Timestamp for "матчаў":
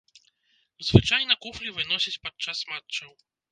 2.75-3.11